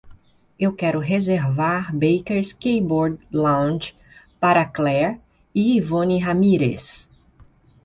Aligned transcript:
Eu 0.59 0.73
quero 0.75 0.97
reservar 0.97 1.93
Baker's 1.95 2.53
Keyboard 2.53 3.19
Lounge 3.31 3.93
para 4.39 4.65
clare 4.65 5.21
e 5.53 5.77
yvonne 5.77 6.17
ramirez. 6.17 7.07